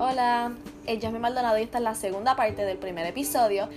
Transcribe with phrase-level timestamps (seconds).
[0.00, 0.52] Hola,
[0.86, 3.68] eh, yo soy Maldonado y esta es la segunda parte del primer episodio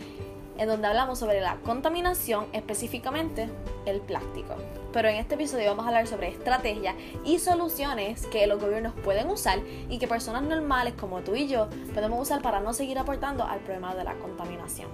[0.59, 3.49] en donde hablamos sobre la contaminación, específicamente
[3.87, 4.53] el plástico.
[4.93, 6.93] Pero en este episodio vamos a hablar sobre estrategias
[7.25, 11.69] y soluciones que los gobiernos pueden usar y que personas normales como tú y yo
[11.91, 14.89] podemos usar para no seguir aportando al problema de la contaminación.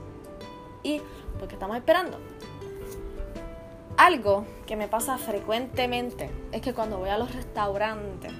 [0.81, 1.01] ¿Y
[1.37, 2.19] por qué estamos esperando?
[3.97, 8.31] Algo que me pasa frecuentemente es que cuando voy a los restaurantes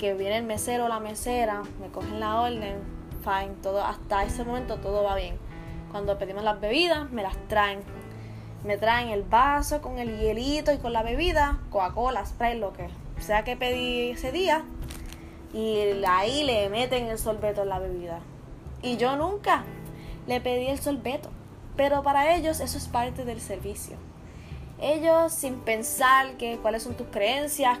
[0.00, 2.78] que viene el mesero o la mesera, me cogen la orden,
[3.22, 5.36] fine, todo, hasta ese momento todo va bien.
[5.90, 7.80] Cuando pedimos las bebidas, me las traen.
[8.64, 12.88] Me traen el vaso con el hielito y con la bebida, Coca-Cola, Sprite, lo que
[13.18, 14.64] sea que pedí ese día.
[15.52, 18.20] Y ahí le meten el sorbeto en la bebida.
[18.82, 19.64] Y yo nunca
[20.26, 21.28] le pedí el sorbeto.
[21.76, 23.96] Pero para ellos eso es parte del servicio.
[24.80, 27.78] Ellos sin pensar que cuáles son tus creencias,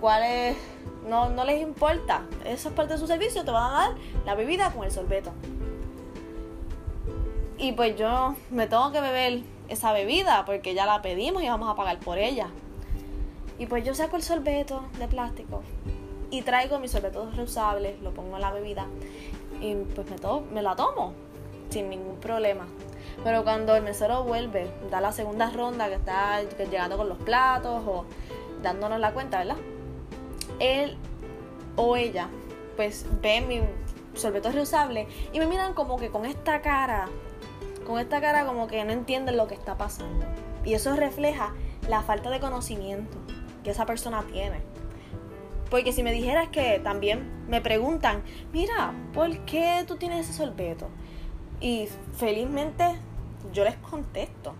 [0.00, 0.56] cuáles
[1.08, 2.22] no, no les importa.
[2.44, 3.44] Esa es parte de su servicio.
[3.44, 3.90] Te van a dar
[4.24, 5.32] la bebida con el sorbeto.
[7.58, 11.68] Y pues yo me tengo que beber esa bebida porque ya la pedimos y vamos
[11.68, 12.48] a pagar por ella.
[13.58, 15.62] Y pues yo saco el sorbeto de plástico
[16.30, 18.86] y traigo mis sorbetos reusables, lo pongo en la bebida
[19.60, 20.16] y pues me,
[20.52, 21.12] me la tomo
[21.68, 22.66] sin ningún problema.
[23.22, 27.82] Pero cuando el mesero vuelve, da la segunda ronda que está llegando con los platos
[27.86, 28.06] o
[28.62, 29.56] dándonos la cuenta, ¿verdad?
[30.60, 30.96] Él
[31.76, 32.28] o ella
[32.76, 33.60] pues ven mi
[34.14, 37.08] sorbeto reusable y me miran como que con esta cara,
[37.86, 40.26] con esta cara como que no entienden lo que está pasando.
[40.64, 41.52] Y eso refleja
[41.88, 43.18] la falta de conocimiento
[43.64, 44.60] que esa persona tiene.
[45.70, 50.88] Porque si me dijeras que también me preguntan, mira, ¿por qué tú tienes ese sorbeto?
[51.60, 52.84] Y felizmente
[53.52, 54.54] yo les contesto.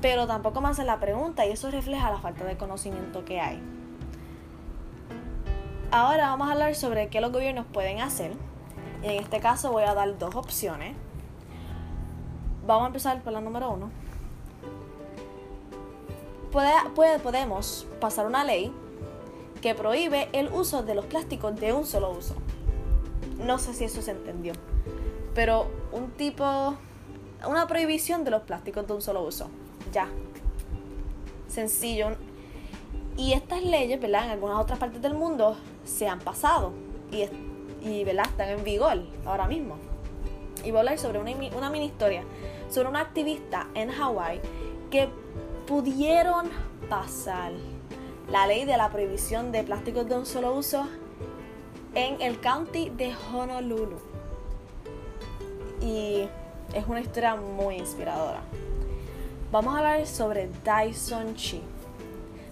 [0.00, 3.62] Pero tampoco me hacen la pregunta y eso refleja la falta de conocimiento que hay.
[5.94, 8.32] Ahora vamos a hablar sobre qué los gobiernos pueden hacer.
[9.02, 10.96] Y en este caso voy a dar dos opciones.
[12.66, 13.90] Vamos a empezar por la número uno.
[16.50, 16.72] Puede,
[17.22, 18.72] podemos pasar una ley
[19.60, 22.36] que prohíbe el uso de los plásticos de un solo uso.
[23.44, 24.54] No sé si eso se entendió.
[25.34, 26.74] Pero un tipo,
[27.46, 29.50] una prohibición de los plásticos de un solo uso.
[29.92, 30.08] Ya.
[31.48, 32.16] Sencillo.
[33.18, 34.24] Y estas leyes, ¿verdad?
[34.24, 35.54] En algunas otras partes del mundo
[35.84, 36.72] se han pasado
[37.10, 37.28] y,
[37.86, 39.76] y están en vigor ahora mismo.
[40.64, 42.22] Y voy a hablar sobre una, una mini historia,
[42.70, 44.40] sobre una activista en Hawái
[44.90, 45.08] que
[45.66, 46.50] pudieron
[46.88, 47.52] pasar
[48.30, 50.86] la ley de la prohibición de plásticos de un solo uso
[51.94, 53.98] en el county de Honolulu.
[55.80, 56.28] Y
[56.74, 58.40] es una historia muy inspiradora.
[59.50, 61.60] Vamos a hablar sobre Dyson Chi.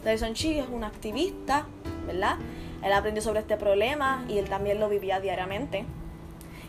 [0.05, 1.67] Dyson Chi es un activista,
[2.07, 2.37] ¿verdad?
[2.83, 5.85] Él aprendió sobre este problema y él también lo vivía diariamente.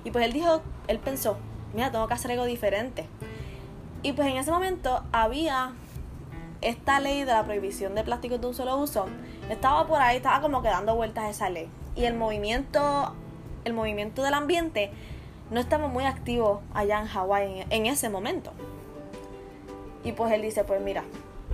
[0.03, 1.37] Y pues él dijo, él pensó,
[1.73, 3.05] mira, tengo que hacer algo diferente.
[4.03, 5.73] Y pues en ese momento había
[6.61, 9.05] esta ley de la prohibición de plásticos de un solo uso.
[9.49, 11.69] Estaba por ahí, estaba como que dando vueltas esa ley.
[11.95, 13.13] Y el movimiento,
[13.63, 14.91] el movimiento del ambiente
[15.49, 18.51] no estaba muy activo allá en Hawái en, en ese momento.
[20.03, 21.03] Y pues él dice, pues mira,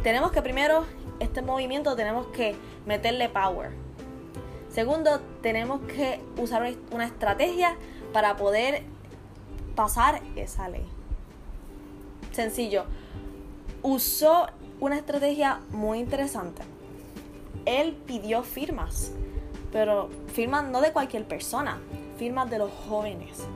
[0.04, 0.86] tenemos que primero,
[1.20, 3.87] este movimiento tenemos que meterle power
[4.78, 7.76] Segundo, tenemos que usar una estrategia
[8.14, 8.84] para poder
[9.76, 10.86] pasar esa ley.
[12.32, 12.86] Sencillo.
[13.82, 14.46] Usó
[14.80, 16.62] una estrategia muy interesante.
[17.66, 19.14] Él pidió firmas,
[19.72, 21.80] pero firmas no de cualquier persona,
[22.20, 23.48] firmas de los jóvenes,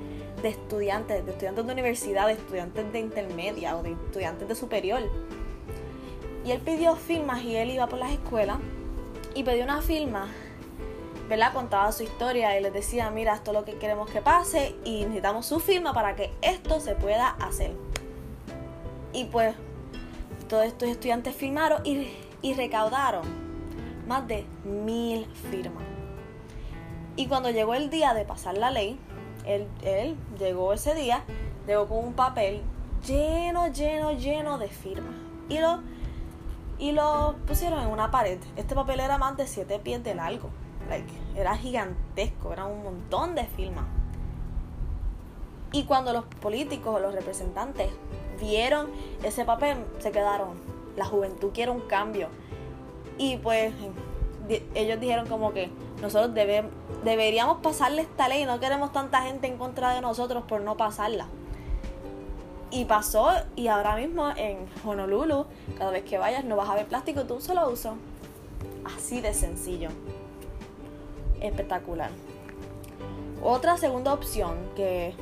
[0.41, 5.03] de estudiantes, de estudiantes de universidad, de estudiantes de intermedia o de estudiantes de superior.
[6.43, 8.57] Y él pidió firmas y él iba por las escuelas
[9.35, 10.27] y pidió una firma
[11.31, 11.53] ¿verdad?
[11.53, 15.03] Contaba su historia y les decía, mira, esto es lo que queremos que pase y
[15.05, 17.71] necesitamos su firma para que esto se pueda hacer.
[19.13, 19.55] Y pues
[20.49, 22.11] todos estos estudiantes firmaron y,
[22.53, 23.21] recaudaron
[24.09, 25.85] más de mil firmas.
[27.15, 28.99] Y cuando llegó el día de pasar la ley,
[29.45, 31.23] él, él llegó ese día,
[31.65, 32.61] llegó con un papel
[33.07, 35.15] lleno, lleno, lleno de firmas.
[35.47, 35.79] Y lo,
[36.77, 38.37] y lo pusieron en una pared.
[38.57, 40.49] Este papel era más de 7 pies de largo
[41.35, 43.85] era gigantesco, era un montón de firmas.
[45.71, 47.89] Y cuando los políticos o los representantes
[48.39, 48.89] vieron
[49.23, 50.49] ese papel, se quedaron,
[50.97, 52.27] la juventud quiere un cambio.
[53.17, 53.73] Y pues
[54.75, 55.69] ellos dijeron como que
[56.01, 60.75] nosotros deberíamos pasarle esta ley, no queremos tanta gente en contra de nosotros por no
[60.75, 61.27] pasarla.
[62.69, 65.45] Y pasó, y ahora mismo en Honolulu,
[65.77, 67.95] cada vez que vayas no vas a ver plástico tú solo uso.
[68.83, 69.89] Así de sencillo
[71.41, 72.11] espectacular.
[73.43, 75.13] Otra segunda opción que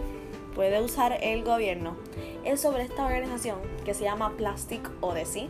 [0.54, 1.96] puede usar el gobierno
[2.44, 5.50] es sobre esta organización que se llama Plastic Odyssey.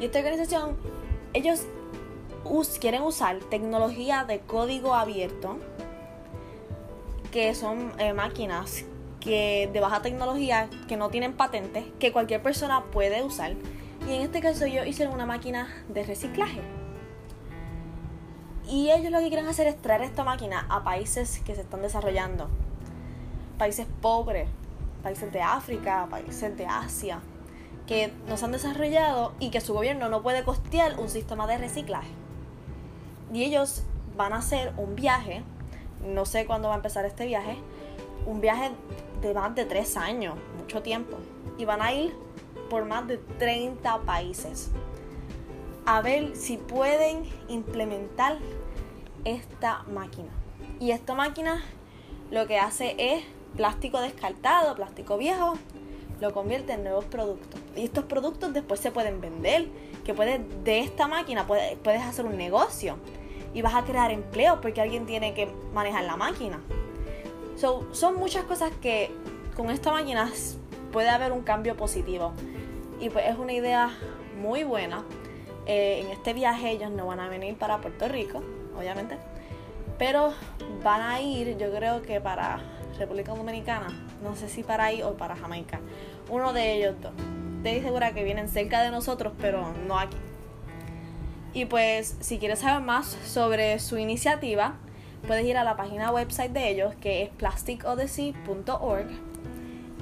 [0.00, 0.76] Y esta organización,
[1.32, 1.66] ellos
[2.80, 5.58] quieren usar tecnología de código abierto,
[7.30, 8.84] que son eh, máquinas
[9.20, 13.52] que de baja tecnología, que no tienen patentes, que cualquier persona puede usar.
[14.08, 16.60] Y en este caso ellos hicieron una máquina de reciclaje.
[18.68, 21.82] Y ellos lo que quieren hacer es traer esta máquina a países que se están
[21.82, 22.48] desarrollando.
[23.58, 24.48] Países pobres,
[25.02, 27.20] países de África, países de Asia,
[27.86, 31.58] que no se han desarrollado y que su gobierno no puede costear un sistema de
[31.58, 32.10] reciclaje.
[33.32, 33.82] Y ellos
[34.16, 35.42] van a hacer un viaje,
[36.06, 37.56] no sé cuándo va a empezar este viaje,
[38.26, 38.70] un viaje
[39.20, 41.16] de más de tres años, mucho tiempo.
[41.58, 42.14] Y van a ir
[42.70, 44.70] por más de 30 países
[45.86, 48.38] a ver si pueden implementar
[49.24, 50.28] esta máquina.
[50.80, 51.62] Y esta máquina
[52.30, 53.24] lo que hace es
[53.56, 55.54] plástico descartado, plástico viejo,
[56.20, 57.60] lo convierte en nuevos productos.
[57.76, 59.66] Y estos productos después se pueden vender,
[60.04, 62.96] que puedes, de esta máquina puedes, hacer un negocio
[63.54, 66.60] y vas a crear empleo porque alguien tiene que manejar la máquina.
[67.56, 69.10] son muchas cosas que
[69.56, 70.30] con esta máquina
[70.92, 72.32] puede haber un cambio positivo.
[73.00, 73.90] Y pues es una idea
[74.40, 75.04] muy buena.
[75.66, 78.42] Eh, en este viaje ellos no van a venir para Puerto Rico,
[78.76, 79.16] obviamente.
[79.98, 80.32] Pero
[80.82, 82.60] van a ir, yo creo que para
[82.98, 83.88] República Dominicana.
[84.22, 85.80] No sé si para ahí o para Jamaica.
[86.28, 87.12] Uno de ellos dos.
[87.58, 90.16] Estoy segura que vienen cerca de nosotros, pero no aquí.
[91.54, 94.74] Y pues, si quieres saber más sobre su iniciativa,
[95.26, 99.06] puedes ir a la página website de ellos, que es plasticodyssey.org.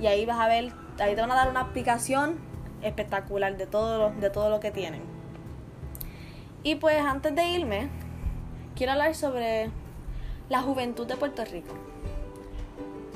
[0.00, 2.38] Y ahí vas a ver, ahí te van a dar una aplicación
[2.82, 5.19] espectacular de todo, de todo lo que tienen.
[6.62, 7.88] Y pues antes de irme,
[8.76, 9.70] quiero hablar sobre
[10.48, 11.74] la juventud de Puerto Rico.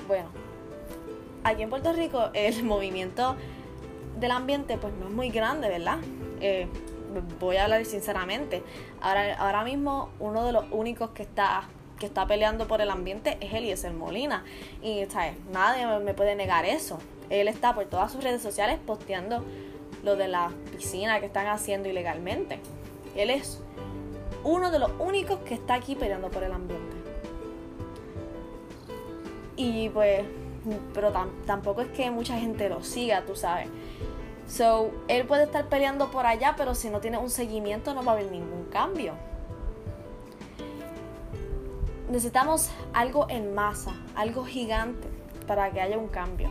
[0.08, 0.28] Bueno,
[1.42, 3.36] aquí en Puerto Rico el movimiento
[4.18, 5.98] del ambiente pues no es muy grande, ¿verdad?
[6.40, 6.68] Eh,
[7.38, 8.62] voy a hablar sinceramente.
[9.00, 11.68] Ahora, ahora mismo uno de los únicos que está
[11.98, 14.44] que está peleando por el ambiente es Eliezer Molina.
[14.82, 15.06] Y
[15.52, 16.98] nadie me puede negar eso.
[17.30, 19.44] Él está por todas sus redes sociales posteando
[20.02, 22.58] lo de la piscina que están haciendo ilegalmente.
[23.14, 23.60] Él es
[24.42, 26.96] uno de los únicos que está aquí peleando por el ambiente.
[29.56, 30.24] Y pues,
[30.92, 31.12] pero
[31.46, 33.68] tampoco es que mucha gente lo siga, tú sabes.
[34.48, 38.12] So, él puede estar peleando por allá, pero si no tiene un seguimiento no va
[38.12, 39.14] a haber ningún cambio.
[42.10, 45.08] Necesitamos algo en masa, algo gigante
[45.46, 46.50] para que haya un cambio.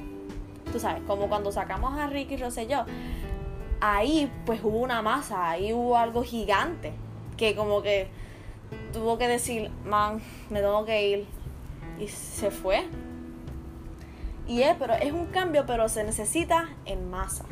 [0.71, 2.85] Tú sabes, como cuando sacamos a Ricky Rosselló,
[3.83, 6.93] ahí pues hubo una masa, ahí hubo algo gigante
[7.35, 8.07] que como que
[8.93, 11.27] tuvo que decir, man, me tengo que ir,
[11.99, 12.87] y se fue.
[14.47, 17.43] Y es, pero es un cambio, pero se necesita en masa.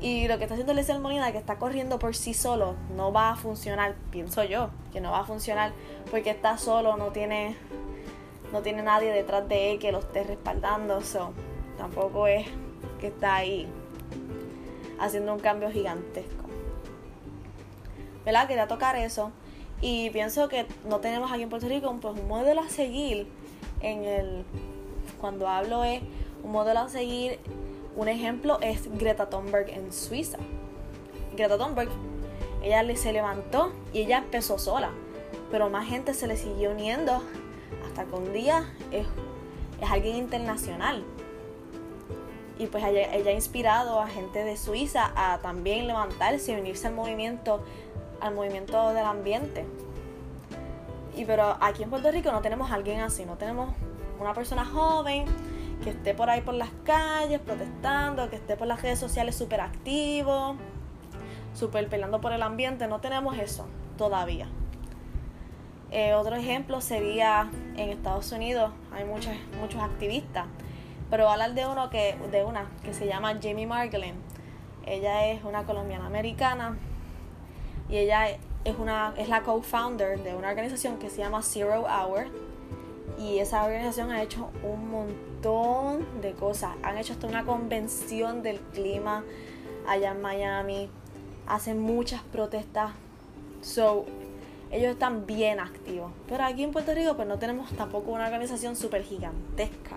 [0.00, 3.30] Y lo que está haciendo Lester Molina, que está corriendo por sí solo, no va
[3.30, 5.72] a funcionar, pienso yo, que no va a funcionar
[6.10, 7.56] porque está solo, no tiene,
[8.52, 11.00] no tiene nadie detrás de él que lo esté respaldando.
[11.00, 11.32] So,
[11.78, 12.46] tampoco es
[13.00, 13.68] que está ahí
[14.98, 16.44] haciendo un cambio gigantesco.
[18.24, 18.48] ¿Verdad?
[18.48, 19.30] Quería tocar eso.
[19.80, 23.26] Y pienso que no tenemos aquí en Puerto Rico pues, un modelo a seguir
[23.80, 24.44] en el.
[25.20, 26.02] Cuando hablo es
[26.42, 27.38] un modelo a seguir.
[27.94, 30.38] Un ejemplo es Greta Thunberg en Suiza.
[31.34, 31.88] Greta Thunberg,
[32.62, 34.90] ella se levantó y ella empezó sola.
[35.50, 37.22] Pero más gente se le siguió uniendo
[37.86, 39.06] hasta que un día es,
[39.80, 41.04] es alguien internacional.
[42.58, 46.94] Y pues ella, ha inspirado a gente de Suiza a también levantarse y unirse al
[46.94, 47.62] movimiento
[48.20, 49.66] al movimiento del ambiente.
[51.16, 53.74] Y pero aquí en Puerto Rico no tenemos a alguien así, no tenemos
[54.20, 55.26] una persona joven
[55.82, 59.60] que esté por ahí por las calles protestando, que esté por las redes sociales súper
[59.60, 60.56] activo,
[61.54, 64.48] súper peleando por el ambiente, no tenemos eso todavía.
[65.90, 70.46] Eh, otro ejemplo sería en Estados Unidos, hay muchos, muchos activistas,
[71.10, 74.14] pero voy hablar de uno que, de una que se llama Jamie Margolin.
[74.84, 76.76] Ella es una colombiana americana
[77.88, 78.28] y ella
[78.64, 82.26] es, una, es la co-founder de una organización que se llama Zero Hour
[83.18, 86.72] y esa organización ha hecho un montón de cosas.
[86.82, 89.24] Han hecho hasta una convención del clima
[89.88, 90.90] allá en Miami.
[91.46, 92.92] Hacen muchas protestas.
[93.62, 94.04] So,
[94.70, 96.10] ellos están bien activos.
[96.28, 99.96] Pero aquí en Puerto Rico pues no tenemos tampoco una organización súper gigantesca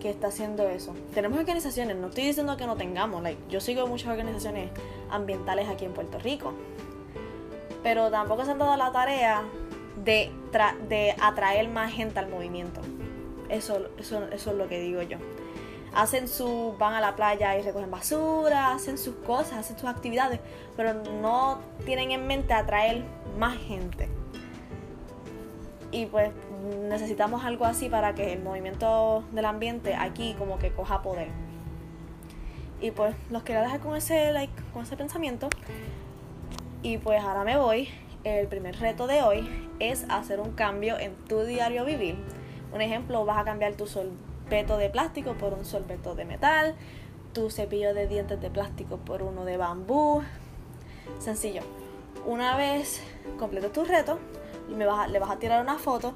[0.00, 0.94] que está haciendo eso.
[1.14, 3.22] Tenemos organizaciones, no estoy diciendo que no tengamos.
[3.48, 4.70] Yo sigo muchas organizaciones
[5.10, 6.52] ambientales aquí en Puerto Rico
[7.86, 9.44] pero tampoco se han dado la tarea
[10.04, 10.32] de,
[11.20, 12.80] atraer más gente al movimiento.
[13.48, 15.18] Eso, eso, eso es lo que digo yo.
[15.94, 20.40] Hacen su, van a la playa y recogen basura, hacen sus cosas, hacen sus actividades,
[20.76, 23.04] pero no tienen en mente atraer
[23.38, 24.08] más gente.
[25.96, 26.30] Y pues
[26.90, 31.28] necesitamos algo así para que el movimiento del ambiente aquí como que coja poder.
[32.82, 35.48] Y pues los quiero dejar con ese like, con ese pensamiento.
[36.82, 37.88] Y pues ahora me voy.
[38.24, 39.48] El primer reto de hoy
[39.78, 42.18] es hacer un cambio en tu diario vivir.
[42.74, 46.74] Un ejemplo, vas a cambiar tu sorbeto de plástico por un sorbeto de metal,
[47.32, 50.22] tu cepillo de dientes de plástico por uno de bambú.
[51.20, 51.62] Sencillo.
[52.26, 53.02] Una vez
[53.38, 54.18] completes tu reto,
[54.86, 56.12] vas le vas a tirar una foto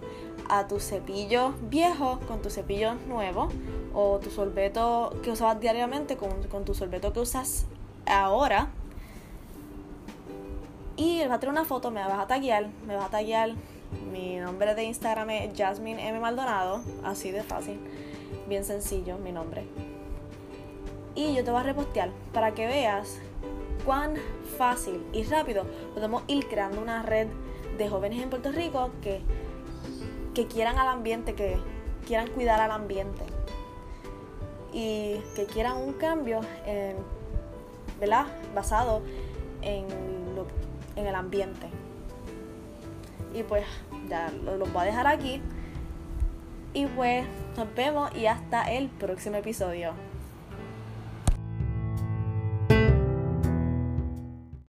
[0.49, 3.49] a tu cepillo viejo con tu cepillo nuevo
[3.95, 7.67] o tu sorbeto que usabas diariamente con, con tu sorbeto que usas
[8.07, 8.69] ahora
[10.97, 13.55] y vas a tirar una foto, me vas a taguear, me vas a taguear
[14.13, 16.21] mi nombre de Instagram es Jasmine M.
[16.21, 17.81] Maldonado, así de fácil,
[18.49, 19.65] bien sencillo mi nombre.
[21.15, 23.19] Y yo te voy a repostear para que veas
[23.85, 24.15] cuán
[24.59, 25.65] fácil y rápido
[25.95, 27.29] podemos ir creando una red
[27.81, 29.23] de jóvenes en Puerto Rico que,
[30.35, 31.59] que quieran al ambiente, que
[32.07, 33.23] quieran cuidar al ambiente
[34.73, 36.41] y que quieran un cambio
[37.99, 38.27] ¿verdad?
[38.55, 39.03] basado
[39.63, 39.87] en,
[40.37, 40.47] lo,
[40.97, 41.69] en el ambiente.
[43.35, 43.65] Y pues
[44.09, 45.41] ya los lo voy a dejar aquí.
[46.75, 47.25] Y pues
[47.57, 49.93] nos vemos y hasta el próximo episodio.